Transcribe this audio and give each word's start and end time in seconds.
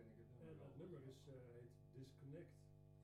ken 0.00 0.08
ik 0.10 0.16
het 0.16 0.38
nummer 0.38 0.52
En 0.52 0.58
wel. 0.58 0.68
het 0.68 0.76
nummer 0.78 1.02
is, 1.12 1.20
eh, 1.26 1.34
heet 1.56 1.72
Disconnect. 1.92 2.52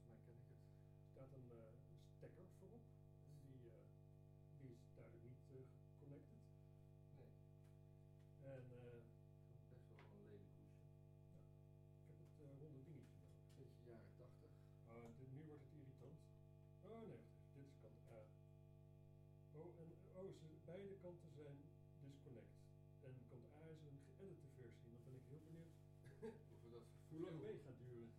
Volgens 0.04 0.06
mij 0.08 0.18
ken 0.24 0.36
ik 0.42 0.46
het. 0.48 0.62
Er 1.04 1.08
staat 1.12 1.30
een 1.38 1.50
eh, 1.50 1.72
stekker 2.16 2.46
voorop. 2.58 2.84
Die, 3.46 3.60
eh, 3.70 3.84
die 4.58 4.70
is 4.76 4.82
duidelijk 4.94 5.24
niet 5.28 5.40
geconnected. 5.50 6.42
Nee, 7.18 7.30
En 8.52 8.64
eh, 8.80 9.00
best 9.70 9.84
wel 9.88 9.98
een 10.04 10.10
lelijk 10.24 10.52
hoesje. 10.56 10.84
ja, 11.30 11.36
ik 12.00 12.06
heb 12.08 12.16
het 12.22 12.32
ronde 12.60 12.82
dingetje 12.88 12.92
nodig. 12.94 13.44
Beetje 13.58 13.82
jaren 13.90 14.12
80. 14.16 14.50
Oh, 14.94 15.06
dit, 15.18 15.30
nu 15.36 15.42
wordt 15.48 15.62
het 15.66 15.72
irritant. 15.80 16.18
Oh 16.88 17.00
nee, 17.10 17.22
dit 17.54 17.64
is 17.70 17.76
kant 17.82 17.98
A. 18.16 18.20
Oh, 19.58 19.68
en 19.82 19.88
oh, 20.20 20.28
ze, 20.40 20.46
beide 20.64 20.94
kanten 21.04 21.30
zijn 21.40 21.56
disconnect. 22.00 22.54
En 23.08 23.14
kant 23.30 23.46
A 23.60 23.62
is 23.76 23.82
een 23.90 24.00
geëdite 24.06 24.48
versie. 24.58 24.90
Dan 24.92 25.02
ben 25.04 25.14
ik 25.20 25.26
heel 25.32 25.42
benieuwd 25.48 25.74
Hoeveel 26.20 26.70
dat 26.70 26.82
vervoer 27.08 27.32
mee 27.32 27.60
gaat 27.64 27.78
duren. 27.78 28.10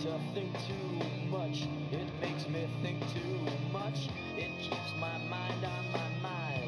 To 0.00 0.18
think 0.34 0.52
too 0.66 1.28
much. 1.28 1.68
It 1.92 2.08
makes 2.20 2.48
me 2.48 2.66
think 2.82 3.00
too 3.12 3.46
much. 3.72 4.08
It 4.36 4.50
keeps 4.60 4.92
my 4.98 5.18
mind 5.28 5.64
on 5.64 5.92
my 5.92 6.08
mind. 6.22 6.61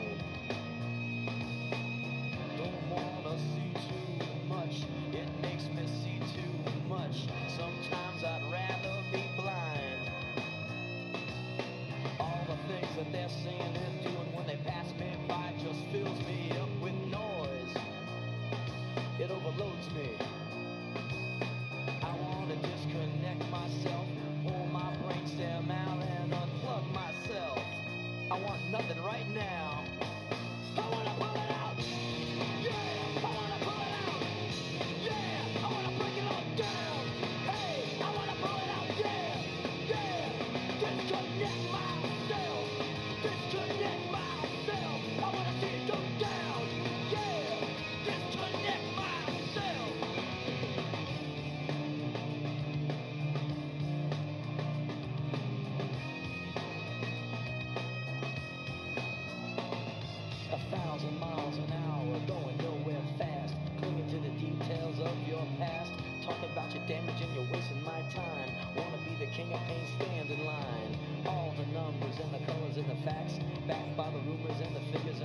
A 60.94 60.96
thousand 60.96 61.18
miles 61.18 61.56
an 61.58 61.72
hour, 61.72 62.20
going 62.28 62.56
nowhere 62.58 63.02
fast. 63.18 63.56
Clinging 63.82 64.06
to 64.10 64.18
the 64.22 64.30
details 64.38 65.00
of 65.00 65.10
your 65.26 65.42
past. 65.58 65.90
Talking 66.22 66.48
about 66.52 66.72
your 66.72 66.86
damage 66.86 67.20
and 67.20 67.34
you're 67.34 67.50
wasting 67.50 67.82
my 67.82 67.98
time. 68.14 68.48
Wanna 68.76 69.02
be 69.02 69.18
the 69.18 69.26
king 69.32 69.52
of 69.52 69.58
pain, 69.66 69.82
stand 69.98 70.30
in 70.30 70.46
line. 70.46 70.94
All 71.26 71.52
the 71.58 71.66
numbers 71.74 72.14
and 72.22 72.30
the 72.30 72.38
colors 72.46 72.76
and 72.76 72.86
the 72.86 72.94
facts. 73.02 73.40
Backed 73.66 73.96
by 73.96 74.08
the 74.08 74.18
rumors 74.18 74.60
and 74.62 74.70
the 74.70 74.86
figures 74.96 75.20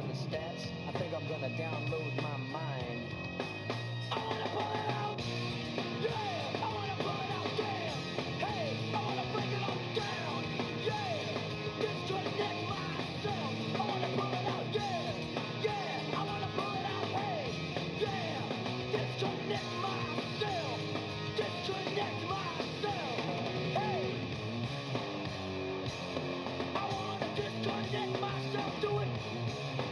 Thank 29.32 29.80
you. 29.80 29.89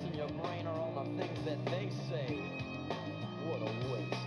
Thoughts 0.00 0.12
in 0.12 0.18
your 0.18 0.28
brain 0.42 0.66
are 0.66 0.78
all 0.78 1.04
the 1.04 1.22
things 1.22 1.38
that 1.44 1.64
they 1.66 1.90
say. 2.08 2.38
What 3.46 3.60
a 3.62 3.70
waste. 3.92 4.26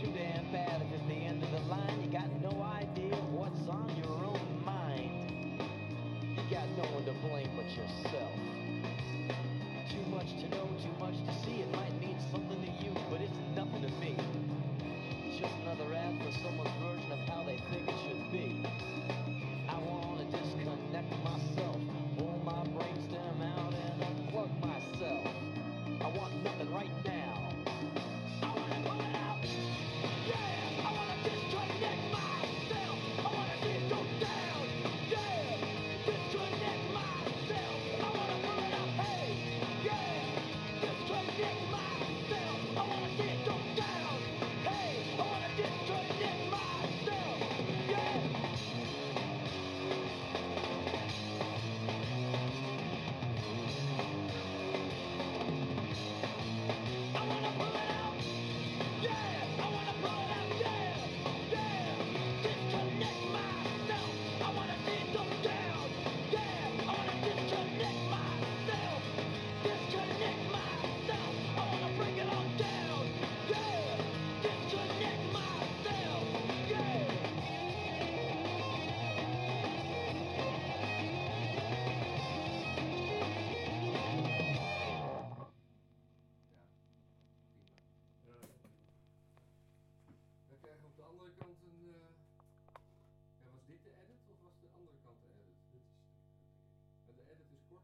Too 0.00 0.12
damn 0.12 0.52
bad 0.52 0.82
if 0.82 1.00
at 1.00 1.08
the 1.08 1.14
end 1.14 1.42
of 1.42 1.50
the 1.50 1.60
line 1.68 2.02
you 2.02 2.10
got 2.10 2.30
no 2.42 2.62
idea 2.62 3.14
what's 3.32 3.68
on 3.68 3.90
your 3.96 4.24
own 4.24 4.64
mind. 4.64 5.60
You 6.36 6.42
got 6.50 6.68
no 6.76 6.84
one 6.94 7.04
to 7.06 7.12
blame 7.26 7.50
but 7.56 7.68
yourself. 7.70 8.32
Too 9.90 10.04
much 10.10 10.28
to 10.42 10.48
know, 10.50 10.68
too 10.82 10.94
much 11.00 11.14
to 11.14 11.32
see. 11.44 11.62
It 11.62 11.72
might 11.72 11.98
mean 12.00 12.18
something 12.30 12.60
to 12.60 12.84
you, 12.84 12.92
but 13.10 13.20
it's 13.20 13.38
nothing 13.54 13.82
to 13.82 13.92
me. 14.00 14.16
It's 15.26 15.38
just 15.38 15.54
another 15.62 15.94
ad 15.94 16.18
for 16.22 16.32
someone's 16.42 16.70
version 16.82 17.12
of 17.12 17.18
how 17.28 17.42
they 17.44 17.58
think 17.70 17.88
it 17.88 17.94
should 18.06 18.32
be. 18.32 19.25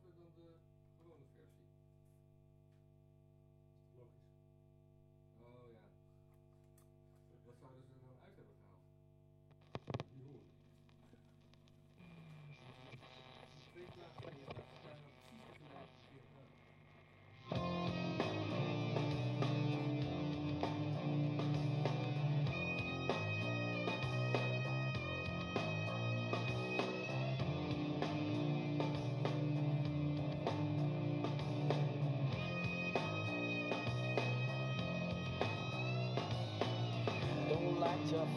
Afrika'nda 0.02 0.71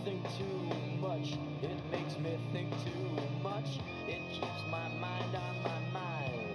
think 0.06 0.24
too 0.38 1.00
much. 1.02 1.34
It 1.64 1.80
makes 1.92 2.16
me 2.20 2.38
think 2.54 2.70
too 2.84 3.42
much. 3.42 3.80
It 4.08 4.22
keeps 4.32 4.62
my 4.70 4.88
mind 5.00 5.36
on 5.36 5.64
my 5.64 5.80
mind. 6.00 6.55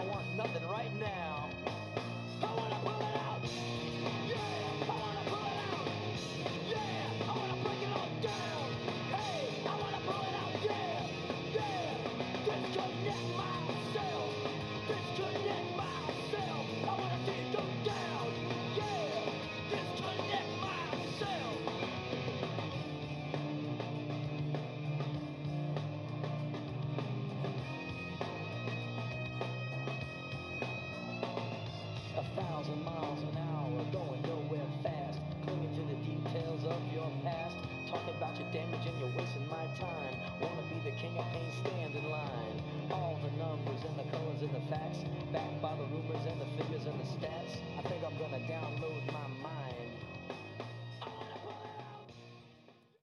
I 0.00 0.02
want 0.04 0.24
nothing 0.34 0.66
right 0.70 0.90
now. 0.98 1.19
time. 39.78 40.14
Wanna 40.40 40.62
be 40.70 40.90
the 40.90 40.96
king 40.96 41.16
of 41.18 41.24
pain, 41.32 41.50
stand 41.62 41.94
in 41.94 42.10
line. 42.10 42.56
All 42.90 43.18
the 43.22 43.30
numbers 43.38 43.80
and 43.86 43.98
the 43.98 44.06
colors 44.10 44.42
and 44.42 44.54
the 44.54 44.64
facts, 44.70 44.98
backed 45.32 45.62
by 45.62 45.74
the 45.76 45.84
rumors 45.84 46.24
and 46.26 46.40
the 46.40 46.48
figures 46.56 46.86
and 46.86 46.98
the 46.98 47.08
stats. 47.14 47.58
I 47.78 47.82
think 47.88 48.02
I'm 48.04 48.16
gonna 48.18 48.42
download 48.48 49.02
my 49.12 49.26
mind. 49.42 49.89